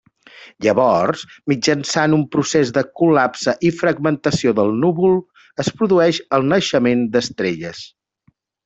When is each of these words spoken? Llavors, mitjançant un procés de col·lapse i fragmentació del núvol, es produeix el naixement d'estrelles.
Llavors, 0.67 1.25
mitjançant 1.51 2.15
un 2.17 2.23
procés 2.37 2.73
de 2.79 2.83
col·lapse 3.01 3.55
i 3.69 3.73
fragmentació 3.83 4.55
del 4.63 4.75
núvol, 4.87 5.17
es 5.65 5.71
produeix 5.83 6.25
el 6.39 6.53
naixement 6.55 7.09
d'estrelles. 7.17 7.89